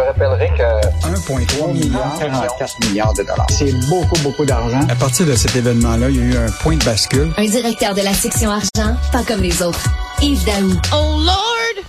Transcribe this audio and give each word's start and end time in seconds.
te 0.00 0.06
rappellerai 0.06 0.50
que 0.56 1.06
1,3 1.08 1.72
milliard, 1.72 2.18
44 2.18 2.88
milliards 2.88 3.12
de 3.14 3.22
dollars. 3.22 3.46
C'est 3.50 3.72
beaucoup, 3.88 4.18
beaucoup 4.22 4.44
d'argent. 4.44 4.80
À 4.88 4.94
partir 4.94 5.26
de 5.26 5.34
cet 5.34 5.54
événement-là, 5.56 6.08
il 6.08 6.16
y 6.16 6.20
a 6.20 6.24
eu 6.24 6.36
un 6.36 6.50
point 6.62 6.76
de 6.76 6.84
bascule. 6.84 7.32
Un 7.36 7.44
directeur 7.44 7.94
de 7.94 8.02
la 8.02 8.14
section 8.14 8.50
argent, 8.50 8.96
pas 9.12 9.22
comme 9.26 9.42
les 9.42 9.62
autres. 9.62 9.84
Yves 10.22 10.44
Daou. 10.44 10.72
Oh 10.92 11.18
Lord, 11.18 11.84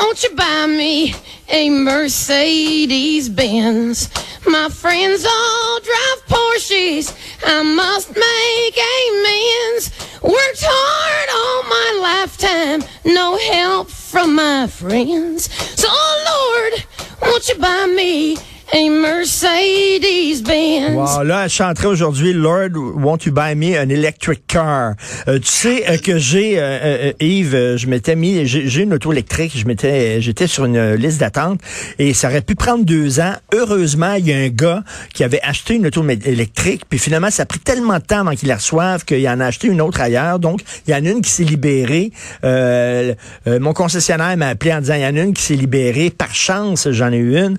won't 0.00 0.22
you 0.22 0.30
buy 0.36 0.66
me 0.68 1.14
a 1.48 1.70
Mercedes 1.70 3.28
Benz? 3.28 4.08
My 4.46 4.68
friends 4.70 5.24
all 5.24 5.80
drive 5.80 6.20
Porsches. 6.28 7.12
I 7.44 7.62
must 7.62 8.10
make 8.14 8.78
amends. 8.94 9.90
Worked 10.22 10.64
hard 10.64 11.28
all 11.34 11.62
my 11.68 11.88
lifetime. 12.02 12.82
No 13.04 13.36
help 13.52 13.88
from 13.90 14.34
my 14.34 14.66
friends. 14.66 15.48
So, 15.76 15.88
oh 15.90 16.70
Lord, 16.72 16.84
won't 17.28 17.48
you 17.48 17.54
buy 17.56 17.86
me 17.86 18.36
a 18.72 18.90
Mercedes-Benz. 18.90 20.94
Wow, 20.94 21.24
là, 21.24 21.44
elle 21.44 21.50
chanterait 21.50 21.86
aujourd'hui 21.86 22.32
Lord, 22.32 22.70
won't 22.74 23.24
you 23.24 23.32
buy 23.32 23.54
me 23.54 23.78
an 23.78 23.88
electric 23.88 24.46
car? 24.46 24.94
Euh, 25.26 25.38
tu 25.38 25.46
sais 25.46 25.88
euh, 25.88 25.96
que 25.96 26.18
j'ai, 26.18 26.58
euh, 26.58 27.08
euh 27.08 27.12
Yves, 27.20 27.76
je 27.76 27.86
m'étais 27.86 28.14
mis, 28.14 28.46
j'ai 28.46 28.82
une 28.82 28.94
auto 28.94 29.12
électrique, 29.12 29.52
je 29.56 29.66
m'étais, 29.66 30.20
j'étais 30.20 30.46
sur 30.46 30.66
une 30.66 30.94
liste 30.94 31.18
d'attente 31.18 31.60
et 31.98 32.12
ça 32.12 32.28
aurait 32.28 32.42
pu 32.42 32.54
prendre 32.54 32.84
deux 32.84 33.20
ans. 33.20 33.32
Heureusement, 33.54 34.14
il 34.14 34.28
y 34.28 34.32
a 34.32 34.36
un 34.36 34.48
gars 34.48 34.84
qui 35.14 35.24
avait 35.24 35.40
acheté 35.42 35.74
une 35.74 35.86
auto 35.86 36.06
électrique, 36.06 36.82
puis 36.88 36.98
finalement, 36.98 37.30
ça 37.30 37.44
a 37.44 37.46
pris 37.46 37.60
tellement 37.60 37.98
de 37.98 38.04
temps 38.04 38.20
avant 38.20 38.34
qu'il 38.34 38.48
la 38.48 38.56
reçoive 38.56 39.04
qu'il 39.04 39.26
en 39.28 39.40
a 39.40 39.46
acheté 39.46 39.68
une 39.68 39.80
autre 39.80 40.00
ailleurs. 40.00 40.38
Donc, 40.38 40.60
il 40.86 40.92
y 40.92 40.94
en 40.94 41.04
a 41.04 41.08
une 41.08 41.22
qui 41.22 41.30
s'est 41.30 41.44
libérée. 41.44 42.12
mon 42.42 43.72
concessionnaire 43.72 44.36
m'a 44.36 44.48
appelé 44.48 44.74
en 44.74 44.80
disant, 44.80 44.94
il 44.94 45.02
y 45.02 45.06
en 45.06 45.16
a 45.16 45.20
une 45.20 45.34
qui 45.34 45.42
s'est 45.42 45.54
libérée. 45.54 46.10
Par 46.10 46.34
chance, 46.34 46.88
j'en 46.90 47.12
ai 47.12 47.18
une. 47.18 47.56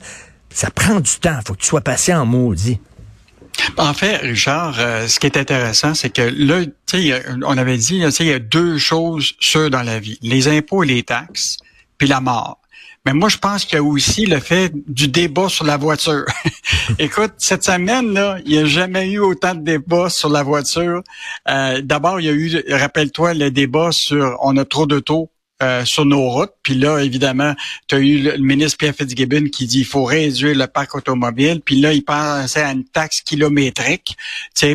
Ça 0.52 0.70
prend 0.72 1.00
du 1.00 1.12
temps. 1.20 1.40
faut 1.46 1.54
que 1.54 1.62
tu 1.62 1.68
sois 1.68 1.82
patient, 1.82 2.26
maudit. 2.26 2.80
En 3.78 3.94
fait, 3.94 4.18
Richard, 4.18 4.76
euh, 4.80 5.08
ce 5.08 5.20
qui 5.20 5.28
est 5.28 5.38
intéressant, 5.38 5.94
c'est 5.94 6.10
que 6.10 6.22
là, 6.22 6.64
on 7.46 7.58
avait 7.58 7.78
dit, 7.78 8.02
il 8.20 8.26
y 8.26 8.34
a 8.34 8.40
deux 8.40 8.78
choses 8.78 9.34
sûres 9.40 9.70
dans 9.70 9.84
la 9.84 10.00
vie 10.00 10.18
les 10.22 10.48
impôts 10.48 10.84
et 10.84 10.88
les 10.88 11.04
taxes, 11.04 11.58
puis 11.98 12.08
la 12.08 12.22
mort. 12.22 12.60
Mais 13.06 13.14
moi, 13.14 13.30
je 13.30 13.38
pense 13.38 13.66
qu'il 13.66 13.76
y 13.76 13.80
a 13.80 13.84
aussi 13.84 14.26
le 14.26 14.40
fait 14.40 14.72
du 14.88 15.08
débat 15.08 15.48
sur 15.48 15.66
la 15.66 15.78
voiture. 15.78 16.26
Écoute, 17.00 17.34
cette 17.38 17.64
semaine, 17.64 18.14
là, 18.14 18.38
il 18.46 18.52
n'y 18.52 18.58
a 18.58 18.66
jamais 18.66 19.10
eu 19.10 19.20
autant 19.20 19.56
de 19.56 19.62
débats 19.62 20.10
sur 20.10 20.30
la 20.30 20.44
voiture. 20.44 21.02
Euh, 21.48 21.82
d'abord, 21.82 22.20
il 22.20 22.26
y 22.26 22.30
a 22.30 22.34
eu, 22.34 22.62
rappelle-toi, 22.70 23.34
le 23.34 23.52
débat 23.52 23.92
sur 23.92 24.38
on 24.42 24.58
a 24.58 24.66
trop 24.66 24.86
d'autos 24.86 25.32
euh, 25.62 25.84
sur 25.84 26.06
nos 26.06 26.30
routes. 26.30 26.54
Puis 26.64 26.76
là, 26.76 27.00
évidemment, 27.00 27.54
tu 27.88 27.96
as 27.96 28.00
eu 28.00 28.20
le 28.20 28.38
ministre 28.38 28.78
Pierre 28.78 28.96
Fitzgibbon 28.96 29.50
qui 29.52 29.68
dit 29.68 29.80
qu'il 29.80 29.86
faut 29.86 30.06
réduire 30.06 30.56
le 30.56 30.68
parc 30.68 30.96
automobile. 30.96 31.62
Puis 31.64 31.82
là, 31.82 31.92
il 31.92 32.04
pensait 32.04 32.62
à 32.62 32.72
une 32.72 32.86
taxe 32.86 33.22
kilométrique, 33.22 34.16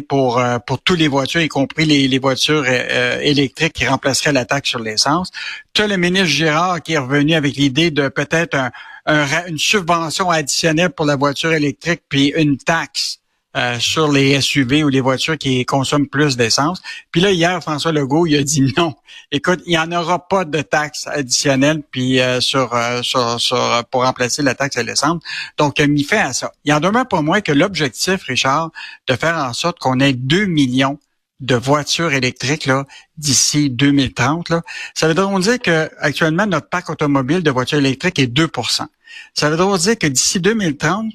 pour 0.08 0.38
euh, 0.38 0.58
pour 0.58 0.82
toutes 0.82 0.98
les 0.98 1.08
voitures, 1.08 1.40
y 1.40 1.48
compris 1.48 1.86
les, 1.86 2.06
les 2.06 2.18
voitures 2.18 2.64
euh, 2.66 3.18
électriques 3.20 3.72
qui 3.72 3.86
remplaceraient 3.86 4.32
la 4.32 4.44
taxe 4.44 4.68
sur 4.68 4.78
l'essence. 4.78 5.30
Tu 5.72 5.82
as 5.82 5.86
le 5.86 5.96
ministre 5.96 6.26
Gérard 6.26 6.82
qui 6.82 6.92
est 6.92 6.98
revenu 6.98 7.34
avec 7.34 7.56
l'idée 7.56 7.90
de 7.90 8.08
peut-être 8.08 8.54
un, 8.54 9.46
une 9.46 9.58
subvention 9.58 10.30
additionnelle 10.30 10.90
pour 10.90 11.06
la 11.06 11.16
voiture 11.16 11.52
électrique 11.52 12.02
puis 12.08 12.32
une 12.36 12.56
taxe 12.56 13.20
euh, 13.56 13.78
sur 13.78 14.10
les 14.10 14.40
SUV 14.40 14.82
ou 14.82 14.88
les 14.88 15.00
voitures 15.00 15.38
qui 15.38 15.64
consomment 15.64 16.08
plus 16.08 16.36
d'essence. 16.36 16.82
Puis 17.12 17.20
là, 17.20 17.30
hier, 17.30 17.60
François 17.62 17.92
Legault, 17.92 18.26
il 18.26 18.36
a 18.36 18.42
dit 18.42 18.74
non. 18.76 18.94
Écoute, 19.30 19.60
il 19.66 19.70
n'y 19.70 19.78
en 19.78 19.92
aura 19.92 20.28
pas 20.28 20.44
de 20.44 20.60
taxe 20.60 21.06
additionnelle 21.06 21.82
puis 21.90 22.20
euh, 22.20 22.40
sur, 22.40 22.74
euh, 22.74 23.82
pour 23.90 24.04
remplacer 24.04 24.42
la 24.42 24.54
taxe 24.54 24.76
à 24.76 24.82
l'essence. 24.82 25.22
Donc, 25.56 25.78
il 25.78 25.88
mis 25.88 26.02
fait 26.02 26.18
à 26.18 26.32
ça. 26.32 26.52
Il 26.64 26.72
en 26.72 26.80
demeure 26.80 27.06
pour 27.06 27.22
moi 27.22 27.40
que 27.40 27.52
l'objectif, 27.52 28.24
Richard, 28.24 28.70
de 29.06 29.14
faire 29.14 29.36
en 29.36 29.52
sorte 29.52 29.78
qu'on 29.78 30.00
ait 30.00 30.14
2 30.14 30.46
millions 30.46 30.98
de 31.40 31.54
voitures 31.56 32.12
électriques 32.12 32.66
là 32.66 32.84
d'ici 33.18 33.68
2030 33.68 34.50
là, 34.50 34.62
ça 34.94 35.08
veut 35.08 35.14
donc 35.14 35.40
dire 35.42 35.58
que 35.58 35.90
actuellement 35.98 36.46
notre 36.46 36.68
parc 36.68 36.90
automobile 36.90 37.42
de 37.42 37.50
voitures 37.50 37.78
électriques 37.78 38.20
est 38.20 38.32
2% 38.32 38.86
Ça 39.34 39.50
veut 39.50 39.78
dire 39.78 39.98
que 39.98 40.06
d'ici 40.06 40.40
2030, 40.40 41.12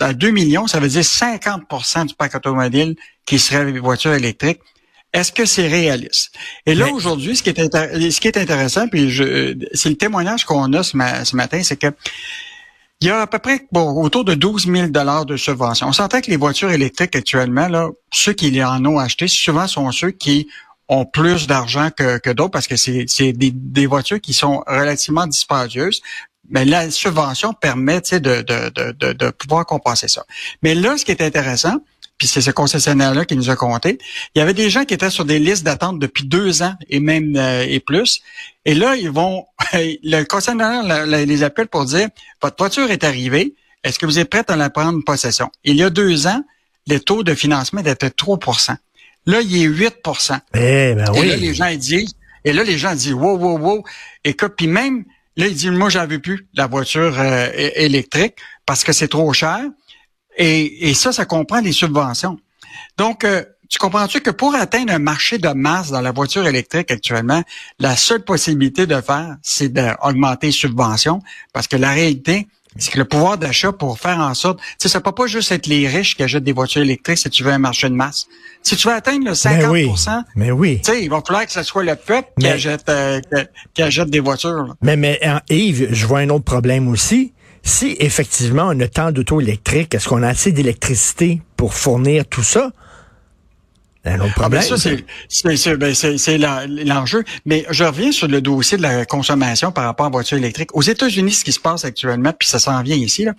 à 0.00 0.12
2 0.12 0.30
millions, 0.30 0.66
ça 0.66 0.80
veut 0.80 0.88
dire 0.88 1.02
50% 1.02 2.06
du 2.06 2.14
parc 2.14 2.34
automobile 2.34 2.96
qui 3.26 3.38
serait 3.38 3.70
des 3.72 3.78
voitures 3.78 4.14
électriques. 4.14 4.60
Est-ce 5.12 5.30
que 5.30 5.44
c'est 5.44 5.68
réaliste? 5.68 6.32
Et 6.66 6.74
là, 6.74 6.88
aujourd'hui, 6.88 7.36
ce, 7.36 7.42
qui 7.44 7.50
est 7.50 8.10
ce 8.10 8.20
qui 8.20 8.26
est 8.26 8.36
intéressant, 8.36 8.88
puis 8.88 9.08
c'est 9.72 9.88
le 9.88 9.94
témoignage 9.94 10.44
qu'on 10.44 10.72
a 10.72 10.82
ce, 10.82 10.96
matin, 11.36 11.62
c'est 11.62 11.76
que 11.76 11.86
il 13.00 13.08
y 13.08 13.10
a 13.10 13.20
à 13.20 13.26
peu 13.26 13.38
près 13.38 13.66
bon, 13.70 14.02
autour 14.02 14.24
de 14.24 14.34
12 14.34 14.66
000 14.66 14.88
dollars 14.88 15.24
de 15.26 15.36
subventions. 15.36 15.88
On 15.88 15.92
s'entend 15.92 16.20
que 16.20 16.30
les 16.30 16.36
voitures 16.36 16.70
électriques 16.70 17.14
actuellement, 17.14 17.68
là, 17.68 17.90
ceux 18.12 18.32
qui 18.32 18.62
en 18.64 18.84
ont 18.86 18.98
acheté, 18.98 19.28
souvent 19.28 19.68
sont 19.68 19.92
ceux 19.92 20.10
qui 20.10 20.48
ont 20.88 21.04
plus 21.04 21.46
d'argent 21.46 21.90
que, 21.90 22.18
que 22.18 22.30
d'autres 22.30 22.50
parce 22.50 22.66
que 22.66 22.76
c'est 22.76 23.32
des, 23.32 23.50
des 23.50 23.86
voitures 23.86 24.20
qui 24.20 24.34
sont 24.34 24.62
relativement 24.66 25.26
dispendieuses 25.26 26.02
mais 26.50 26.64
la 26.64 26.90
subvention 26.90 27.52
permet 27.52 28.00
de, 28.00 28.18
de, 28.18 28.92
de, 28.92 29.12
de, 29.12 29.30
pouvoir 29.30 29.64
compenser 29.66 30.08
ça. 30.08 30.24
Mais 30.62 30.74
là, 30.74 30.96
ce 30.96 31.04
qui 31.04 31.10
est 31.10 31.22
intéressant, 31.22 31.76
puis 32.18 32.28
c'est 32.28 32.40
ce 32.40 32.50
concessionnaire-là 32.50 33.24
qui 33.24 33.36
nous 33.36 33.50
a 33.50 33.56
compté, 33.56 33.98
il 34.34 34.38
y 34.38 34.42
avait 34.42 34.54
des 34.54 34.70
gens 34.70 34.84
qui 34.84 34.94
étaient 34.94 35.10
sur 35.10 35.24
des 35.24 35.38
listes 35.38 35.64
d'attente 35.64 35.98
depuis 35.98 36.24
deux 36.24 36.62
ans 36.62 36.74
et 36.88 37.00
même 37.00 37.34
euh, 37.36 37.64
et 37.66 37.80
plus. 37.80 38.20
Et 38.64 38.74
là, 38.74 38.94
ils 38.96 39.10
vont, 39.10 39.46
le 39.72 40.22
concessionnaire 40.24 41.06
les 41.06 41.42
appelle 41.42 41.68
pour 41.68 41.84
dire, 41.86 42.08
votre 42.42 42.56
voiture 42.58 42.90
est 42.90 43.04
arrivée, 43.04 43.54
est-ce 43.82 43.98
que 43.98 44.06
vous 44.06 44.18
êtes 44.18 44.30
prête 44.30 44.50
à 44.50 44.56
la 44.56 44.70
prendre 44.70 45.02
possession? 45.04 45.50
Il 45.64 45.76
y 45.76 45.82
a 45.82 45.90
deux 45.90 46.26
ans, 46.26 46.42
le 46.86 46.98
taux 46.98 47.22
de 47.22 47.34
financement 47.34 47.80
était 47.80 48.10
3 48.10 48.38
Là, 49.26 49.40
il 49.40 49.56
est 49.56 49.64
8 49.64 49.94
eh 50.54 50.94
ben 50.94 51.04
oui. 51.12 51.20
Et 51.20 51.26
là, 51.26 51.36
les 51.36 51.54
gens 51.54 51.74
disent, 51.74 52.14
et 52.44 52.52
là, 52.52 52.62
les 52.62 52.78
gens 52.78 52.94
disent, 52.94 53.14
wow, 53.14 53.36
wow, 53.38 53.58
wow. 53.58 53.84
Et 54.24 54.34
que, 54.34 54.46
puis 54.46 54.66
même, 54.66 55.04
Là, 55.36 55.48
il 55.48 55.54
dit, 55.54 55.70
moi, 55.70 55.88
j'en 55.88 56.06
veux 56.06 56.20
plus 56.20 56.46
la 56.54 56.66
voiture 56.66 57.18
euh, 57.18 57.50
électrique 57.54 58.36
parce 58.66 58.84
que 58.84 58.92
c'est 58.92 59.08
trop 59.08 59.32
cher. 59.32 59.60
Et, 60.36 60.88
et, 60.88 60.94
ça, 60.94 61.12
ça 61.12 61.24
comprend 61.24 61.60
les 61.60 61.72
subventions. 61.72 62.38
Donc, 62.96 63.24
euh, 63.24 63.44
tu 63.68 63.78
comprends-tu 63.78 64.20
que 64.20 64.30
pour 64.30 64.54
atteindre 64.54 64.92
un 64.92 64.98
marché 64.98 65.38
de 65.38 65.48
masse 65.48 65.90
dans 65.90 66.00
la 66.00 66.12
voiture 66.12 66.46
électrique 66.46 66.90
actuellement, 66.90 67.42
la 67.80 67.96
seule 67.96 68.22
possibilité 68.22 68.86
de 68.86 69.00
faire, 69.00 69.36
c'est 69.42 69.70
d'augmenter 69.70 70.48
les 70.48 70.52
subventions 70.52 71.20
parce 71.52 71.66
que 71.66 71.76
la 71.76 71.90
réalité, 71.90 72.46
c'est 72.78 72.92
que 72.92 72.98
le 72.98 73.04
pouvoir 73.04 73.38
d'achat 73.38 73.72
pour 73.72 73.98
faire 73.98 74.18
en 74.18 74.34
sorte, 74.34 74.58
tu 74.58 74.64
sais, 74.78 74.88
ça 74.88 75.00
peut 75.00 75.12
pas 75.12 75.26
juste 75.26 75.52
être 75.52 75.66
les 75.66 75.86
riches 75.86 76.16
qui 76.16 76.22
achètent 76.22 76.44
des 76.44 76.52
voitures 76.52 76.82
électriques 76.82 77.18
si 77.18 77.30
tu 77.30 77.44
veux 77.44 77.52
un 77.52 77.58
marché 77.58 77.88
de 77.88 77.94
masse. 77.94 78.26
Si 78.62 78.76
tu 78.76 78.88
veux 78.88 78.94
atteindre 78.94 79.26
le 79.26 79.34
50 79.34 79.72
mais 80.36 80.50
oui, 80.50 80.80
tu 80.82 80.92
sais, 80.92 81.02
il 81.02 81.10
va 81.10 81.20
falloir 81.24 81.46
que 81.46 81.52
ce 81.52 81.62
soit 81.62 81.84
le 81.84 81.94
peuple 81.96 82.28
qui, 82.40 82.48
achète, 82.48 82.88
euh, 82.88 83.20
qui, 83.74 83.82
achète 83.82 84.10
des 84.10 84.20
voitures. 84.20 84.74
Mais, 84.82 84.96
mais 84.96 85.20
Yves, 85.50 85.88
je 85.92 86.06
vois 86.06 86.20
un 86.20 86.30
autre 86.30 86.44
problème 86.44 86.88
aussi. 86.88 87.32
Si 87.62 87.96
effectivement 87.98 88.68
on 88.68 88.80
a 88.80 88.88
tant 88.88 89.10
d'auto 89.10 89.40
électriques, 89.40 89.94
est-ce 89.94 90.08
qu'on 90.08 90.22
a 90.22 90.28
assez 90.28 90.52
d'électricité 90.52 91.40
pour 91.56 91.74
fournir 91.74 92.26
tout 92.26 92.42
ça? 92.42 92.72
Un 94.04 94.20
autre 94.20 94.34
problème. 94.34 94.62
Ah 94.64 94.74
ben 95.44 95.56
ça, 95.56 95.76
ben, 95.76 95.94
c'est 95.94 96.38
l'enjeu. 96.38 97.24
Mais 97.46 97.64
je 97.70 97.84
reviens 97.84 98.12
sur 98.12 98.28
le 98.28 98.40
dossier 98.40 98.76
de 98.76 98.82
la 98.82 99.06
consommation 99.06 99.72
par 99.72 99.84
rapport 99.84 100.06
à 100.06 100.08
la 100.10 100.12
voiture 100.12 100.36
électrique. 100.36 100.70
Aux 100.74 100.82
États-Unis, 100.82 101.32
ce 101.32 101.44
qui 101.44 101.52
se 101.52 101.60
passe 101.60 101.84
actuellement, 101.84 102.32
puis 102.38 102.48
ça 102.48 102.58
s'en 102.58 102.82
vient 102.82 102.96
ici, 102.96 103.24
là, 103.24 103.32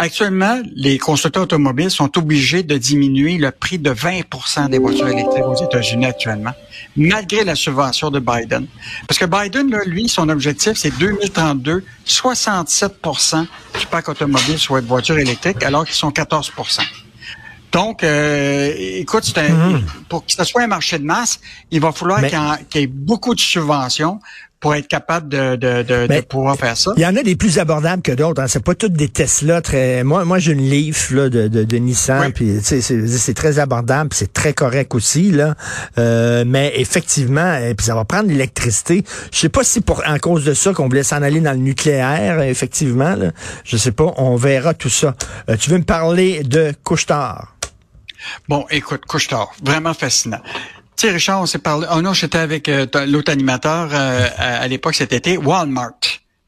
Actuellement, 0.00 0.62
les 0.76 0.96
constructeurs 0.96 1.42
automobiles 1.42 1.90
sont 1.90 2.16
obligés 2.18 2.62
de 2.62 2.78
diminuer 2.78 3.36
le 3.36 3.50
prix 3.50 3.80
de 3.80 3.90
20% 3.90 4.68
des 4.68 4.78
voitures 4.78 5.08
électriques 5.08 5.44
aux 5.44 5.60
États-Unis 5.60 6.06
actuellement, 6.06 6.52
malgré 6.96 7.42
la 7.42 7.56
subvention 7.56 8.08
de 8.12 8.20
Biden. 8.20 8.68
Parce 9.08 9.18
que 9.18 9.24
Biden, 9.24 9.72
là, 9.72 9.80
lui, 9.84 10.08
son 10.08 10.28
objectif, 10.28 10.74
c'est 10.76 10.96
2032, 10.98 11.82
67% 12.06 13.46
du 13.80 13.86
parc 13.86 14.08
automobile 14.08 14.56
soit 14.56 14.82
de 14.82 14.86
voitures 14.86 15.18
électriques, 15.18 15.64
alors 15.64 15.84
qu'ils 15.84 15.96
sont 15.96 16.12
14 16.12 16.52
donc, 17.72 18.02
euh, 18.02 18.72
écoute, 18.76 19.24
mhm. 19.36 19.82
pour 20.08 20.24
que 20.24 20.32
ce 20.32 20.44
soit 20.44 20.62
un 20.62 20.66
marché 20.66 20.98
de 20.98 21.04
masse, 21.04 21.40
il 21.70 21.80
va 21.80 21.92
falloir 21.92 22.20
qu'il 22.20 22.80
y, 22.80 22.84
ait 22.84 22.86
beaucoup 22.86 23.34
de 23.34 23.40
subventions 23.40 24.20
pour 24.60 24.74
être 24.74 24.88
capable 24.88 25.28
de, 25.28 25.54
de, 25.56 25.82
de, 25.82 26.20
pouvoir 26.22 26.56
faire 26.56 26.76
ça. 26.76 26.92
Il 26.96 27.02
y 27.02 27.06
en 27.06 27.14
a 27.14 27.22
des 27.22 27.36
plus 27.36 27.58
abordables 27.58 28.02
que 28.02 28.12
d'autres. 28.12 28.42
Hein. 28.42 28.48
C'est 28.48 28.62
pas 28.62 28.74
toutes 28.74 28.94
des 28.94 29.08
Tesla 29.08 29.62
très. 29.62 30.02
Moi, 30.02 30.24
moi, 30.24 30.38
j'ai 30.38 30.52
une 30.52 30.68
Leaf 30.68 31.10
là, 31.10 31.28
de, 31.28 31.46
de, 31.46 31.76
Nissan, 31.76 32.32
puis 32.32 32.58
c'est 32.62 33.34
très 33.34 33.58
abordable, 33.58 34.10
c'est 34.12 34.32
très 34.32 34.52
correct 34.52 34.94
aussi 34.94 35.30
là. 35.30 35.54
Euh, 35.98 36.44
mais 36.46 36.72
effectivement, 36.76 37.54
et 37.54 37.74
puis 37.74 37.86
ça 37.86 37.94
va 37.94 38.04
prendre 38.04 38.28
l'électricité. 38.28 39.04
Je 39.32 39.38
sais 39.38 39.48
pas 39.48 39.62
si 39.62 39.80
pour 39.80 40.02
en 40.06 40.18
cause 40.18 40.44
de 40.44 40.54
ça 40.54 40.72
qu'on 40.72 40.88
voulait 40.88 41.04
s'en 41.04 41.22
aller 41.22 41.40
dans 41.40 41.52
le 41.52 41.58
nucléaire. 41.58 42.42
Effectivement, 42.42 43.14
là. 43.14 43.30
je 43.64 43.76
sais 43.76 43.92
pas. 43.92 44.12
On 44.16 44.34
verra 44.36 44.74
tout 44.74 44.90
ça. 44.90 45.14
Euh, 45.48 45.56
tu 45.56 45.70
veux 45.70 45.78
me 45.78 45.84
parler 45.84 46.42
de 46.42 46.72
Couchetard? 46.82 47.57
Bon, 48.48 48.66
écoute, 48.70 49.04
couche-tard, 49.06 49.52
vraiment 49.62 49.94
fascinant. 49.94 50.40
Tu 50.96 51.06
sais, 51.06 51.12
Richard, 51.12 51.42
on 51.42 51.46
s'est 51.46 51.58
parlé. 51.58 51.86
Oh 51.92 52.02
non, 52.02 52.12
j'étais 52.12 52.38
avec 52.38 52.68
euh, 52.68 52.86
l'autre 53.06 53.30
animateur 53.30 53.90
euh, 53.92 54.28
à, 54.36 54.66
l'époque 54.66 54.94
cet 54.94 55.12
été, 55.12 55.38
Walmart. 55.38 56.00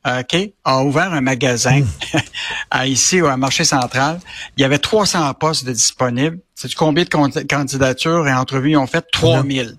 OK, 0.04 0.36
a 0.64 0.82
ouvert 0.82 1.12
un 1.12 1.20
magasin 1.20 1.82
à, 2.70 2.86
ici 2.86 3.20
au 3.20 3.36
marché 3.36 3.64
central. 3.64 4.18
Il 4.56 4.62
y 4.62 4.64
avait 4.64 4.78
300 4.78 5.34
postes 5.34 5.64
de 5.64 5.72
disponibles. 5.72 6.38
C'est 6.54 6.74
combien 6.74 7.04
de 7.04 7.42
candidatures 7.46 8.26
et 8.26 8.32
entrevues 8.32 8.70
ils 8.70 8.76
ont 8.78 8.86
fait? 8.86 9.04
3000. 9.12 9.76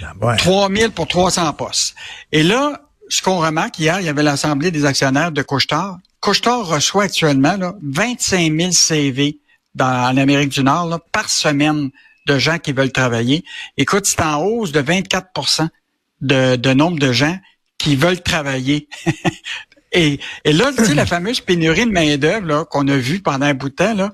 Ben 0.00 0.26
ouais. 0.26 0.36
3000 0.36 0.90
pour 0.90 1.06
300 1.06 1.52
postes. 1.52 1.94
Et 2.32 2.42
là, 2.42 2.80
ce 3.08 3.22
qu'on 3.22 3.38
remarque, 3.38 3.78
hier, 3.78 4.00
il 4.00 4.06
y 4.06 4.08
avait 4.08 4.22
l'Assemblée 4.22 4.70
des 4.70 4.84
actionnaires 4.84 5.32
de 5.32 5.42
Couchetard. 5.42 5.98
Couchetard 6.20 6.66
reçoit 6.66 7.04
actuellement 7.04 7.56
là, 7.56 7.74
25 7.82 8.52
000 8.58 8.72
CV 8.72 9.38
en 9.84 10.16
Amérique 10.16 10.50
du 10.50 10.62
Nord 10.62 10.88
là, 10.88 10.98
par 11.12 11.28
semaine 11.28 11.90
de 12.26 12.38
gens 12.38 12.58
qui 12.58 12.72
veulent 12.72 12.92
travailler. 12.92 13.44
Écoute, 13.76 14.06
c'est 14.06 14.20
en 14.20 14.42
hausse 14.42 14.72
de 14.72 14.80
24 14.80 15.70
de, 16.20 16.56
de 16.56 16.72
nombre 16.72 16.98
de 16.98 17.12
gens 17.12 17.38
qui 17.78 17.94
veulent 17.96 18.22
travailler. 18.22 18.88
et, 19.92 20.18
et 20.44 20.52
là, 20.52 20.72
tu 20.76 20.84
sais, 20.84 20.94
la 20.94 21.06
fameuse 21.06 21.40
pénurie 21.40 21.86
de 21.86 21.92
main-d'œuvre 21.92 22.64
qu'on 22.64 22.88
a 22.88 22.96
vue 22.96 23.20
pendant 23.20 23.46
un 23.46 23.54
bout 23.54 23.68
de 23.68 23.74
temps, 23.74 23.94
là, 23.94 24.12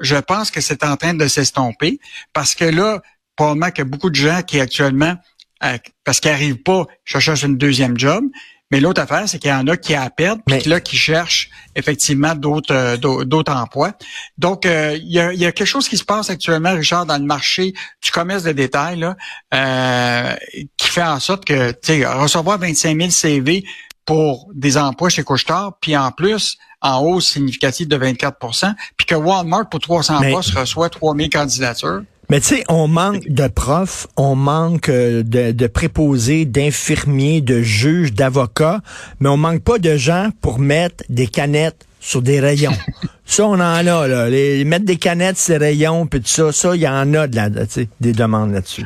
je 0.00 0.16
pense 0.16 0.50
que 0.50 0.60
c'est 0.60 0.84
en 0.84 0.96
train 0.96 1.14
de 1.14 1.28
s'estomper 1.28 2.00
parce 2.32 2.54
que 2.54 2.64
là, 2.64 3.00
probablement 3.36 3.70
qu'il 3.70 3.78
y 3.78 3.86
a 3.86 3.90
beaucoup 3.90 4.10
de 4.10 4.16
gens 4.16 4.42
qui 4.42 4.60
actuellement, 4.60 5.14
euh, 5.62 5.78
parce 6.04 6.20
qu'ils 6.20 6.30
n'arrivent 6.30 6.62
pas, 6.62 6.86
cherchent 7.04 7.44
une 7.44 7.56
deuxième 7.56 7.98
job, 7.98 8.24
mais 8.70 8.80
l'autre 8.80 9.00
affaire, 9.00 9.28
c'est 9.28 9.38
qu'il 9.38 9.50
y 9.50 9.54
en 9.54 9.66
a 9.68 9.76
qui 9.76 9.94
a 9.94 10.02
à 10.02 10.10
perdre, 10.10 10.42
puis 10.46 10.62
là 10.64 10.80
qui 10.80 10.96
cherchent 10.96 11.50
effectivement 11.76 12.34
d'autres 12.34 12.74
euh, 12.74 13.24
d'autres 13.24 13.52
emplois. 13.52 13.92
Donc, 14.38 14.66
euh, 14.66 14.96
il, 14.96 15.12
y 15.12 15.20
a, 15.20 15.32
y, 15.32 15.44
a, 15.44 15.52
quelque 15.52 15.66
chose 15.66 15.88
qui 15.88 15.96
se 15.96 16.04
passe 16.04 16.30
actuellement, 16.30 16.72
Richard, 16.72 17.06
dans 17.06 17.18
le 17.18 17.24
marché 17.24 17.74
du 18.02 18.10
commerce 18.10 18.42
de 18.42 18.52
détail, 18.52 18.98
là, 18.98 19.16
euh, 19.52 20.34
qui 20.76 20.88
fait 20.88 21.02
en 21.02 21.20
sorte 21.20 21.44
que, 21.44 21.72
tu 21.72 21.78
sais, 21.82 22.06
recevoir 22.06 22.58
25 22.58 22.96
000 22.96 23.10
CV 23.10 23.64
pour 24.06 24.48
des 24.54 24.76
emplois 24.76 25.08
chez 25.08 25.24
Couchetard, 25.24 25.78
puis 25.80 25.96
en 25.96 26.10
plus, 26.10 26.58
en 26.80 27.00
hausse 27.00 27.28
significative 27.28 27.88
de 27.88 27.96
24% 27.96 28.74
puis 28.96 29.06
que 29.06 29.14
Walmart, 29.14 29.68
pour 29.68 29.80
300 29.80 30.20
postes, 30.30 30.50
reçoit 30.50 30.90
3 30.90 31.16
000 31.16 31.28
candidatures. 31.30 32.02
Mais 32.34 32.40
tu 32.40 32.48
sais, 32.48 32.64
on 32.68 32.88
manque 32.88 33.28
de 33.28 33.46
profs, 33.46 34.08
on 34.16 34.34
manque 34.34 34.88
euh, 34.88 35.22
de, 35.22 35.52
de 35.52 35.66
préposés, 35.68 36.44
d'infirmiers, 36.44 37.40
de 37.40 37.62
juges, 37.62 38.12
d'avocats, 38.12 38.80
mais 39.20 39.28
on 39.28 39.36
manque 39.36 39.62
pas 39.62 39.78
de 39.78 39.96
gens 39.96 40.30
pour 40.40 40.58
mettre 40.58 41.04
des 41.08 41.28
canettes 41.28 41.86
sur 42.04 42.20
des 42.20 42.38
rayons. 42.38 42.76
ça, 43.26 43.46
on 43.46 43.54
en 43.54 43.60
a, 43.60 43.82
là. 43.82 44.28
Les, 44.28 44.64
mettre 44.64 44.84
des 44.84 44.96
canettes 44.96 45.38
sur 45.38 45.58
des 45.58 45.66
rayons, 45.66 46.06
puis 46.06 46.20
tout 46.20 46.28
ça, 46.28 46.52
ça, 46.52 46.76
il 46.76 46.82
y 46.82 46.88
en 46.88 47.14
a 47.14 47.26
de 47.26 47.36
la, 47.36 47.48
des 47.48 48.12
demandes 48.12 48.52
là-dessus. 48.52 48.84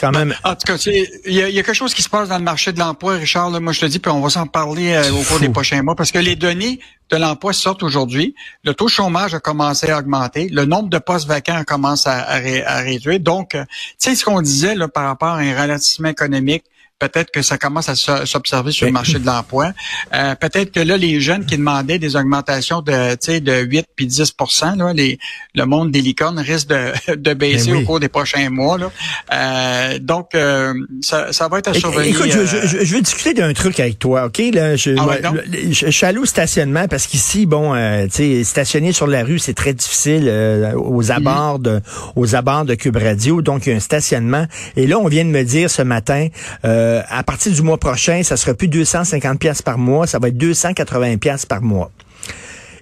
Quand 0.00 0.10
même... 0.12 0.34
En 0.44 0.54
tout 0.54 0.66
cas, 0.66 0.76
il 0.86 1.32
y, 1.32 1.42
a, 1.42 1.50
quelque 1.62 1.74
chose 1.74 1.94
qui 1.94 2.02
se 2.02 2.08
passe 2.08 2.28
dans 2.28 2.38
le 2.38 2.44
marché 2.44 2.72
de 2.72 2.78
l'emploi, 2.78 3.14
Richard. 3.14 3.50
Là, 3.50 3.60
moi, 3.60 3.72
je 3.72 3.80
te 3.80 3.86
dis, 3.86 3.98
puis 3.98 4.10
on 4.10 4.20
va 4.20 4.30
s'en 4.30 4.46
parler 4.46 4.92
euh, 4.94 5.12
au 5.12 5.22
cours 5.22 5.38
des 5.38 5.50
prochains 5.50 5.82
mois, 5.82 5.94
parce 5.94 6.10
que 6.10 6.18
les 6.18 6.36
données 6.36 6.80
de 7.10 7.16
l'emploi 7.16 7.52
sortent 7.52 7.82
aujourd'hui. 7.82 8.34
Le 8.64 8.74
taux 8.74 8.86
de 8.86 8.90
chômage 8.90 9.34
a 9.34 9.40
commencé 9.40 9.90
à 9.90 9.98
augmenter. 9.98 10.48
Le 10.48 10.64
nombre 10.64 10.88
de 10.88 10.98
postes 10.98 11.28
vacants 11.28 11.62
commence 11.64 12.06
à, 12.06 12.18
à, 12.20 12.36
à 12.36 12.80
réduire. 12.80 13.20
Donc, 13.20 13.54
euh, 13.54 13.64
tu 13.64 14.10
sais 14.10 14.14
ce 14.14 14.24
qu'on 14.24 14.40
disait 14.42 14.74
là, 14.74 14.88
par 14.88 15.04
rapport 15.04 15.34
à 15.34 15.38
un 15.38 15.54
ralentissement 15.54 16.08
économique 16.08 16.64
peut-être 17.00 17.30
que 17.32 17.42
ça 17.42 17.58
commence 17.58 17.88
à 17.88 17.96
s'observer 17.96 18.70
sur 18.70 18.86
le 18.86 18.92
marché 18.92 19.18
de 19.18 19.26
l'emploi. 19.26 19.72
Euh, 20.14 20.34
peut-être 20.36 20.70
que 20.70 20.80
là, 20.80 20.96
les 20.96 21.20
jeunes 21.20 21.46
qui 21.46 21.56
demandaient 21.56 21.98
des 21.98 22.14
augmentations 22.14 22.82
de, 22.82 23.40
de 23.40 23.62
8 23.62 23.86
puis 23.96 24.06
10 24.06 24.34
là, 24.76 24.92
les, 24.92 25.18
le 25.54 25.64
monde 25.64 25.90
des 25.90 26.02
licornes 26.02 26.38
risque 26.38 26.68
de, 26.68 26.92
de 27.16 27.34
baisser 27.34 27.72
au 27.72 27.82
cours 27.82 27.98
des 27.98 28.08
prochains 28.08 28.50
mois. 28.50 28.78
Là. 28.78 28.92
Euh, 29.32 29.98
donc, 29.98 30.34
euh, 30.34 30.74
ça, 31.00 31.32
ça, 31.32 31.48
va 31.48 31.58
être 31.58 31.68
à 31.68 31.74
surveiller. 31.74 32.10
Écoute, 32.10 32.30
je, 32.30 32.44
je, 32.44 32.84
je, 32.84 32.94
veux 32.94 33.00
discuter 33.00 33.34
d'un 33.34 33.52
truc 33.54 33.80
avec 33.80 33.98
toi, 33.98 34.26
OK? 34.26 34.38
Là, 34.52 34.76
je, 34.76 34.90
ah 34.98 35.32
je, 35.70 35.90
suis 35.90 36.06
allé 36.06 36.18
au 36.18 36.26
stationnement 36.26 36.86
parce 36.86 37.06
qu'ici, 37.06 37.46
bon, 37.46 37.72
tu 38.04 38.10
sais, 38.10 38.44
stationner 38.44 38.92
sur 38.92 39.06
la 39.06 39.24
rue, 39.24 39.38
c'est 39.38 39.54
très 39.54 39.72
difficile 39.72 40.28
aux 40.76 41.02
mm-hmm. 41.02 41.12
abords 41.12 41.58
de, 41.58 41.80
aux 42.14 42.34
abords 42.34 42.66
de 42.66 42.74
Cube 42.74 42.96
Radio. 42.96 43.40
Donc, 43.40 43.66
il 43.66 43.70
y 43.70 43.72
a 43.72 43.76
un 43.76 43.80
stationnement. 43.80 44.46
Et 44.76 44.86
là, 44.86 44.98
on 44.98 45.08
vient 45.08 45.24
de 45.24 45.30
me 45.30 45.42
dire 45.44 45.70
ce 45.70 45.80
matin... 45.80 46.28
Euh, 46.64 46.89
euh, 46.90 47.02
à 47.08 47.22
partir 47.22 47.52
du 47.52 47.62
mois 47.62 47.78
prochain, 47.78 48.22
ça 48.22 48.36
sera 48.36 48.54
plus 48.54 48.68
250 48.68 49.38
pièces 49.38 49.62
par 49.62 49.78
mois, 49.78 50.06
ça 50.06 50.18
va 50.18 50.28
être 50.28 50.36
280 50.36 51.16
pièces 51.18 51.46
par 51.46 51.62
mois. 51.62 51.90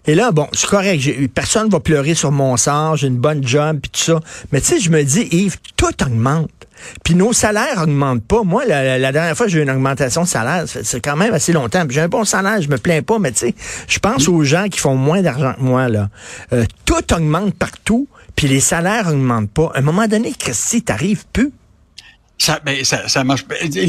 Et 0.06 0.14
là, 0.14 0.32
bon, 0.32 0.48
c'est 0.52 0.68
correct, 0.68 1.02
personne 1.34 1.68
va 1.68 1.80
pleurer 1.80 2.14
sur 2.14 2.32
mon 2.32 2.56
sort, 2.56 2.96
j'ai 2.96 3.08
une 3.08 3.18
bonne 3.18 3.46
job, 3.46 3.78
puis 3.82 3.90
tout 3.90 4.00
ça. 4.00 4.20
Mais 4.52 4.60
tu 4.60 4.68
sais, 4.68 4.80
je 4.80 4.90
me 4.90 5.02
dis, 5.02 5.28
Yves, 5.30 5.56
tout 5.76 6.02
augmente. 6.02 6.50
Puis 7.04 7.14
nos 7.14 7.32
salaires 7.32 7.82
augmentent 7.82 8.24
pas. 8.24 8.42
Moi, 8.42 8.64
la, 8.64 9.12
dernière 9.12 9.36
fois 9.36 9.48
j'ai 9.48 9.58
eu 9.58 9.62
une 9.62 9.70
augmentation 9.70 10.22
de 10.22 10.28
salaire, 10.28 10.64
c'est 10.66 11.00
quand 11.00 11.16
même 11.16 11.34
assez 11.34 11.52
longtemps. 11.52 11.84
J'ai 11.88 12.00
un 12.00 12.08
bon 12.08 12.24
salaire, 12.24 12.62
je 12.62 12.68
me 12.68 12.78
plains 12.78 13.02
pas, 13.02 13.18
mais 13.18 13.32
tu 13.32 13.38
sais, 13.38 13.54
je 13.88 13.98
pense 13.98 14.28
aux 14.28 14.42
gens 14.44 14.68
qui 14.68 14.78
font 14.78 14.94
moins 14.94 15.20
d'argent 15.20 15.54
que 15.54 15.62
moi. 15.62 15.88
là. 15.88 16.08
Euh, 16.52 16.64
tout 16.84 17.14
augmente 17.14 17.54
partout, 17.54 18.08
puis 18.36 18.48
les 18.48 18.60
salaires 18.60 19.08
augmentent 19.08 19.50
pas. 19.50 19.72
À 19.74 19.78
un 19.78 19.82
moment 19.82 20.06
donné, 20.06 20.32
Christy, 20.32 20.82
t'arrives 20.82 21.24
plus. 21.32 21.52
Ça, 22.38 22.60
ben, 22.64 22.84
ça, 22.84 23.08
ça 23.08 23.24
marche. 23.24 23.44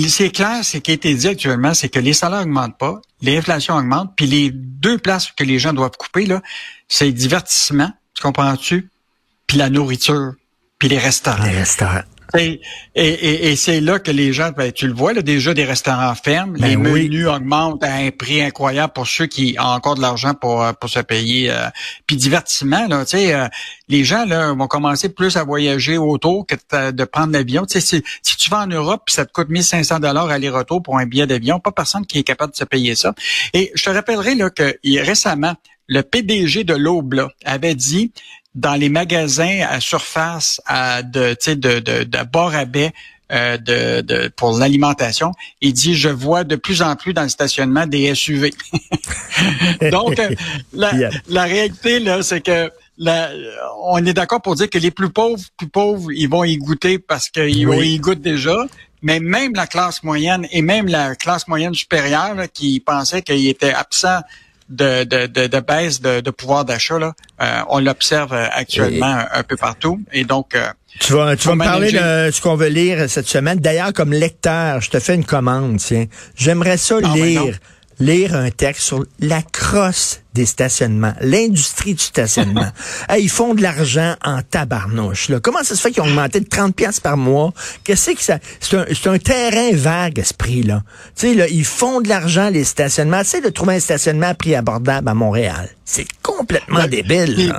C'est 0.07 0.31
clair, 0.31 0.66
ce 0.66 0.78
qui 0.78 0.92
a 0.92 0.94
été 0.96 1.13
dit 1.13 1.28
actuellement, 1.28 1.74
c'est 1.74 1.90
que 1.90 2.00
les 2.00 2.13
salaires 2.13 2.42
augmentent 2.42 2.78
pas, 2.78 3.00
l'inflation 3.22 3.75
augmente, 3.75 4.13
puis 4.16 4.25
les 4.25 4.50
deux 4.51 4.98
places 4.98 5.31
que 5.31 5.44
les 5.44 5.60
gens 5.60 5.74
doivent 5.74 5.98
couper, 5.98 6.25
là, 6.25 6.42
c'est 6.88 7.06
le 7.06 7.13
divertissement, 7.13 7.92
tu 8.16 8.24
comprends-tu? 8.24 8.90
Puis 9.46 9.57
la 9.57 9.69
nourriture, 9.69 10.34
puis 10.80 10.90
les 10.90 10.98
restaurants. 10.98 11.44
Les 11.44 11.57
restaurants. 11.57 12.01
Et, 12.38 12.62
et, 12.94 13.52
et, 13.52 13.56
c'est 13.56 13.81
là 13.81 13.98
que 13.98 14.12
les 14.12 14.34
gens, 14.34 14.52
ben, 14.52 14.72
tu 14.72 14.88
le 14.88 14.94
vois, 14.94 15.14
là, 15.14 15.24
déjà 15.24 15.54
des 15.56 15.66
restaurants 15.66 16.14
ferment, 16.14 16.54
ben 16.54 16.68
les 16.68 16.78
menus 16.78 17.28
augmentent 17.28 17.84
à 17.84 17.96
un 17.96 18.12
prix 18.12 18.42
incroyable 18.42 18.94
pour 18.94 19.08
ceux 19.08 19.26
qui 19.26 19.56
ont 19.60 19.64
encore 19.64 19.96
de 19.96 20.02
l'argent 20.02 20.36
pour, 20.36 20.62
euh, 20.62 20.72
pour 20.74 20.90
se 20.90 21.00
payer. 21.00 21.50
Euh, 21.50 21.70
puis 22.06 22.18
divertissement, 22.18 22.88
là, 22.88 23.04
tu 23.04 23.18
sais, 23.18 23.34
euh, 23.34 23.48
les 23.88 24.04
gens 24.04 24.26
là, 24.26 24.54
vont 24.54 24.68
commencer 24.68 25.10
plus 25.10 25.38
à 25.38 25.44
voyager 25.44 25.98
autour 25.98 26.46
que 26.46 26.56
de, 26.92 27.04
prendre 27.04 27.34
l'avion. 27.34 27.66
Tu 27.66 27.81
sais, 27.81 28.04
si, 28.22 28.38
tu 28.38 28.50
vas 28.52 28.60
en 28.60 28.68
Europe, 28.68 29.04
puis 29.08 29.16
ça 29.16 29.25
te 29.25 29.32
coûte 29.32 29.50
1500 29.50 30.00
dollars 30.00 30.30
aller-retour 30.30 30.84
pour 30.84 31.00
un 31.00 31.08
billet 31.08 31.25
d'avion, 31.25 31.60
pas 31.60 31.72
personne 31.72 32.06
qui 32.06 32.20
est 32.20 32.24
capable 32.24 32.52
de 32.52 32.58
se 32.58 32.66
payer 32.66 32.94
ça. 32.94 33.14
Et 33.54 33.72
je 33.74 33.84
te 33.84 33.90
rappellerai 33.90 34.36
là 34.36 34.52
que 34.52 34.78
récemment, 35.02 35.56
le 35.88 36.04
PDG 36.04 36.64
de 36.64 36.75
l'Aube 36.75 37.28
avait 37.44 37.74
dit 37.74 38.14
dans 38.56 38.75
les 38.75 38.90
magasins 38.90 39.66
à 39.69 39.80
surface 39.80 40.62
à 40.66 41.04
de, 41.04 41.36
de, 41.48 41.80
de, 41.80 42.04
de 42.04 42.24
bord 42.24 42.56
à 42.56 42.66
baie 42.66 42.92
euh, 43.31 43.57
de, 43.57 44.01
de, 44.01 44.28
pour 44.30 44.57
l'alimentation. 44.57 45.34
Il 45.62 45.74
dit, 45.74 45.94
je 45.96 46.10
vois 46.10 46.44
de 46.44 46.56
plus 46.56 46.81
en 46.81 46.96
plus 46.96 47.13
dans 47.13 47.22
le 47.22 47.30
stationnement 47.30 47.86
des 47.86 48.16
SUV. 48.16 48.51
Donc, 49.92 50.18
euh, 50.18 50.34
la, 50.74 50.91
la 51.27 51.44
réalité, 51.44 52.00
là, 52.00 52.24
c'est 52.24 52.41
que 52.41 52.72
la, 52.98 53.29
on 53.84 54.03
est 54.03 54.13
d'accord 54.13 54.41
pour 54.41 54.56
dire 54.56 54.68
que 54.68 54.79
les 54.79 54.89
plus 54.89 55.12
pauvres, 55.12 55.44
plus 55.58 55.70
pauvres, 55.70 56.12
ils 56.12 56.27
vont 56.27 56.44
y 56.44 56.58
goûter 56.58 56.98
parce 56.98 57.29
qu'ils 57.29 57.70
y 57.70 58.00
goûtent 58.00 58.22
déjà. 58.22 58.65
Mais 59.03 59.20
même 59.20 59.53
la 59.53 59.68
classe 59.68 60.01
moyenne 60.01 60.48
et 60.51 60.63
même 60.63 60.88
la 60.88 61.15
classe 61.15 61.48
moyenne 61.48 61.75
supérieure 61.75 62.36
qui 62.51 62.79
pensait 62.79 63.22
qu'il 63.22 63.48
était 63.48 63.74
absent 63.74 64.22
de, 64.70 65.04
de, 65.04 65.26
de, 65.26 65.48
de 65.48 65.60
baisse 65.60 66.02
de, 66.02 66.22
de 66.22 66.32
pouvoir 66.32 66.66
d'achat, 66.66 66.96
euh, 66.96 67.62
on 67.70 67.80
l'observe 67.80 68.34
euh, 68.34 68.48
actuellement 68.52 69.24
un 69.32 69.44
peu 69.44 69.56
partout. 69.56 70.00
Et 70.12 70.24
donc, 70.24 70.56
euh, 70.56 70.68
tu 71.00 71.14
vas, 71.14 71.36
tu 71.36 71.48
vas 71.48 71.56
me 71.56 71.64
parler 71.64 71.92
de 71.92 72.32
ce 72.32 72.42
qu'on 72.42 72.56
veut 72.56 72.68
lire 72.68 73.10
cette 73.10 73.28
semaine. 73.28 73.60
D'ailleurs, 73.60 73.94
comme 73.94 74.12
lecteur, 74.12 74.82
je 74.82 74.90
te 74.90 75.00
fais 75.00 75.16
une 75.16 75.26
commande, 75.26 75.78
tiens. 75.78 76.06
J'aimerais 76.36 76.78
ça 76.78 76.98
ah, 77.04 77.16
lire 77.16 77.58
lire 78.00 78.36
un 78.36 78.50
texte 78.50 78.84
sur 78.84 79.06
la 79.20 79.41
crosse 79.41 80.22
des 80.34 80.46
stationnements, 80.46 81.13
l'industrie 81.22 81.94
du 81.94 82.03
stationnement. 82.03 82.68
ils 83.18 83.29
font 83.29 83.53
de 83.53 83.62
l'argent 83.62 84.15
en 84.24 84.41
tabarnouche. 84.41 85.29
Là. 85.29 85.39
Comment 85.39 85.63
ça 85.63 85.75
se 85.75 85.82
fait 85.82 85.91
qu'ils 85.91 86.03
ont 86.03 86.08
augmenté 86.08 86.39
de 86.39 86.48
30 86.48 86.75
pièces 86.75 87.00
par 87.00 87.18
mois? 87.18 87.51
Qu'est-ce 87.84 88.12
que 88.12 88.22
ça... 88.22 88.39
C'est 88.60 88.77
un, 88.77 88.86
c'est 88.88 89.10
un 89.10 89.18
terrain 89.18 89.72
vague, 89.74 90.22
ce 90.24 90.34
prix-là. 90.34 90.84
Tu 91.15 91.27
sais, 91.27 91.34
là, 91.34 91.48
ils 91.48 91.65
font 91.65 92.00
de 92.01 92.08
l'argent, 92.08 92.50
les 92.50 92.63
stationnements. 92.63 93.22
Tu 93.22 93.29
sais, 93.29 93.41
de 93.41 93.50
trouver 93.50 93.75
un 93.75 93.79
stationnement 93.79 94.27
à 94.27 94.34
prix 94.34 94.56
abordable 94.56 95.10
à 95.10 95.13
Montréal. 95.13 95.70
C'est 95.84 96.08
complètement 96.22 96.88
débile. 96.88 97.53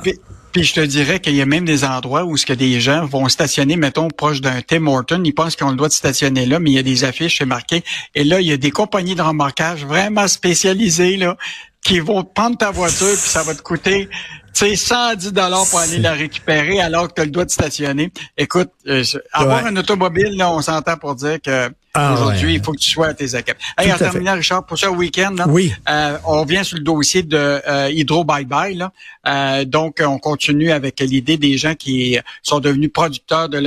Puis 0.51 0.63
je 0.63 0.73
te 0.73 0.81
dirais 0.81 1.19
qu'il 1.19 1.35
y 1.35 1.41
a 1.41 1.45
même 1.45 1.65
des 1.65 1.85
endroits 1.85 2.25
où 2.25 2.35
ce 2.35 2.45
que 2.45 2.53
des 2.53 2.81
gens 2.81 3.05
vont 3.05 3.29
stationner, 3.29 3.77
mettons, 3.77 4.09
proche 4.09 4.41
d'un 4.41 4.61
Tim 4.61 4.87
Horton, 4.87 5.21
ils 5.23 5.33
pensent 5.33 5.55
qu'on 5.55 5.69
le 5.71 5.77
doit 5.77 5.87
de 5.87 5.93
stationner 5.93 6.45
là, 6.45 6.59
mais 6.59 6.71
il 6.71 6.73
y 6.73 6.79
a 6.79 6.83
des 6.83 7.03
affiches, 7.03 7.37
c'est 7.37 7.45
marqué. 7.45 7.83
Et 8.15 8.23
là, 8.23 8.41
il 8.41 8.47
y 8.47 8.51
a 8.51 8.57
des 8.57 8.71
compagnies 8.71 9.15
de 9.15 9.21
remorquage 9.21 9.85
vraiment 9.85 10.27
spécialisées, 10.27 11.17
là, 11.17 11.37
qui 11.83 11.99
vont 11.99 12.23
prendre 12.23 12.57
ta 12.57 12.71
voiture, 12.71 13.07
puis 13.07 13.29
ça 13.29 13.43
va 13.43 13.55
te 13.55 13.61
coûter 13.61 14.09
tu 14.53 14.65
sais, 14.67 14.75
110 14.75 15.31
dollars 15.31 15.65
pour 15.69 15.79
aller 15.79 15.97
la 15.97 16.11
récupérer 16.11 16.81
alors 16.81 17.07
que 17.07 17.13
tu 17.13 17.21
as 17.21 17.25
le 17.25 17.31
droit 17.31 17.45
de 17.45 17.51
stationner. 17.51 18.11
Écoute, 18.37 18.69
euh, 18.87 19.03
avoir 19.31 19.65
un 19.65 19.75
automobile, 19.77 20.35
là, 20.35 20.51
on 20.51 20.61
s'entend 20.61 20.97
pour 20.97 21.15
dire 21.15 21.39
que 21.41 21.69
Ah, 21.93 22.13
Aujourd'hui, 22.13 22.53
il 22.53 22.63
faut 22.63 22.71
que 22.71 22.77
tu 22.77 22.89
sois 22.89 23.07
à 23.07 23.13
tes 23.13 23.35
équipes. 23.35 23.57
Hey, 23.77 23.91
en 23.91 23.97
terminant, 23.97 24.35
Richard, 24.35 24.65
pour 24.65 24.77
ce 24.77 24.87
week-end, 24.87 25.35
oui. 25.49 25.73
Euh, 25.89 26.17
on 26.25 26.45
vient 26.45 26.63
sur 26.63 26.77
le 26.77 26.83
dossier 26.83 27.21
de 27.21 27.37
euh, 27.37 27.89
Hydro 27.91 28.23
Bye 28.23 28.45
Bye. 28.45 28.75
Là. 28.75 28.93
Euh, 29.27 29.65
donc, 29.65 30.01
on 30.01 30.17
continue 30.17 30.71
avec 30.71 31.01
l'idée 31.01 31.37
des 31.37 31.57
gens 31.57 31.75
qui 31.75 32.17
sont 32.43 32.59
devenus 32.59 32.91
producteurs 32.93 33.49
de, 33.49 33.57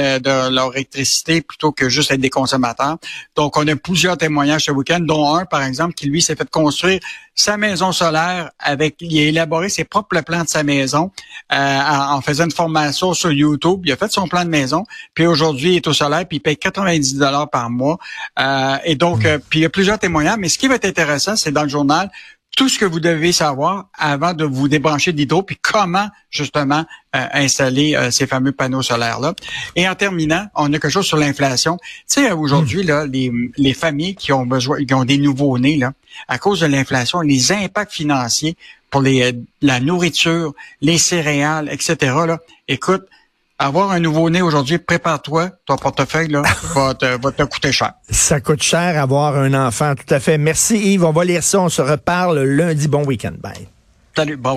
leur 0.50 0.74
électricité 0.74 1.42
plutôt 1.42 1.72
que 1.72 1.90
juste 1.90 2.10
être 2.10 2.20
des 2.20 2.30
consommateurs. 2.30 2.96
Donc, 3.36 3.58
on 3.58 3.68
a 3.68 3.76
plusieurs 3.76 4.16
témoignages 4.16 4.64
ce 4.64 4.70
week-end, 4.70 5.00
dont 5.00 5.34
un, 5.34 5.44
par 5.44 5.62
exemple, 5.62 5.92
qui, 5.92 6.06
lui, 6.06 6.22
s'est 6.22 6.36
fait 6.36 6.48
construire 6.48 7.00
sa 7.34 7.56
maison 7.56 7.92
solaire 7.92 8.50
avec, 8.58 8.96
il 9.00 9.18
a 9.18 9.22
élaboré 9.22 9.68
ses 9.68 9.84
propres 9.84 10.20
plans 10.20 10.44
de 10.44 10.48
sa 10.48 10.62
maison 10.62 11.10
euh, 11.52 11.80
en, 11.80 12.20
faisant 12.20 12.44
une 12.44 12.52
formation 12.52 13.12
sur 13.12 13.32
YouTube. 13.32 13.82
Il 13.84 13.92
a 13.92 13.96
fait 13.96 14.10
son 14.10 14.28
plan 14.28 14.44
de 14.44 14.50
maison, 14.50 14.84
puis 15.14 15.26
aujourd'hui, 15.26 15.72
il 15.72 15.76
est 15.76 15.86
au 15.88 15.92
solaire, 15.92 16.26
puis 16.26 16.36
il 16.36 16.40
paye 16.40 16.56
90 16.56 17.16
dollars 17.16 17.50
par 17.50 17.70
mois. 17.70 17.98
Euh, 18.38 18.76
et 18.84 18.96
donc, 18.96 19.24
euh, 19.24 19.38
puis 19.48 19.60
il 19.60 19.62
y 19.62 19.66
a 19.66 19.70
plusieurs 19.70 19.98
témoignages, 19.98 20.38
mais 20.38 20.48
ce 20.48 20.58
qui 20.58 20.68
va 20.68 20.76
être 20.76 20.84
intéressant, 20.84 21.36
c'est 21.36 21.52
dans 21.52 21.62
le 21.62 21.68
journal, 21.68 22.10
tout 22.56 22.68
ce 22.68 22.78
que 22.78 22.84
vous 22.84 23.00
devez 23.00 23.32
savoir 23.32 23.88
avant 23.94 24.32
de 24.32 24.44
vous 24.44 24.68
débrancher 24.68 25.12
d'hydro, 25.12 25.42
puis 25.42 25.58
comment 25.60 26.08
justement 26.30 26.84
euh, 27.16 27.26
installer 27.32 27.96
euh, 27.96 28.10
ces 28.10 28.26
fameux 28.26 28.52
panneaux 28.52 28.82
solaires 28.82 29.20
là. 29.20 29.34
Et 29.76 29.88
en 29.88 29.94
terminant, 29.94 30.46
on 30.54 30.72
a 30.72 30.78
quelque 30.78 30.88
chose 30.88 31.06
sur 31.06 31.16
l'inflation. 31.16 31.78
Tu 31.78 31.92
sais, 32.06 32.32
aujourd'hui 32.32 32.84
hmm. 32.84 32.88
là, 32.88 33.06
les, 33.06 33.32
les 33.56 33.74
familles 33.74 34.14
qui 34.14 34.32
ont 34.32 34.46
besoin, 34.46 34.84
qui 34.84 34.94
ont 34.94 35.04
des 35.04 35.18
nouveaux 35.18 35.58
nés 35.58 35.76
là, 35.76 35.92
à 36.28 36.38
cause 36.38 36.60
de 36.60 36.66
l'inflation, 36.66 37.20
les 37.20 37.52
impacts 37.52 37.92
financiers 37.92 38.56
pour 38.90 39.02
les 39.02 39.22
euh, 39.22 39.32
la 39.60 39.80
nourriture, 39.80 40.54
les 40.80 40.98
céréales, 40.98 41.68
etc. 41.72 41.96
Là, 42.26 42.38
écoute, 42.68 43.06
avoir 43.64 43.90
un 43.92 44.00
nouveau-né 44.00 44.42
aujourd'hui, 44.42 44.78
prépare-toi, 44.78 45.50
ton 45.66 45.76
portefeuille 45.76 46.28
là, 46.28 46.42
va, 46.74 46.94
te, 46.94 47.20
va 47.20 47.32
te 47.32 47.42
coûter 47.44 47.72
cher. 47.72 47.92
Ça 48.10 48.40
coûte 48.40 48.62
cher 48.62 49.00
avoir 49.00 49.36
un 49.36 49.54
enfant, 49.54 49.94
tout 49.94 50.12
à 50.12 50.20
fait. 50.20 50.38
Merci 50.38 50.76
Yves, 50.92 51.04
on 51.04 51.12
va 51.12 51.24
lire 51.24 51.42
ça, 51.42 51.60
on 51.60 51.68
se 51.68 51.82
reparle 51.82 52.42
lundi. 52.42 52.88
Bon 52.88 53.04
week-end. 53.04 53.34
Bye. 53.42 53.68
Salut, 54.16 54.36
bon 54.36 54.50
week 54.50 54.52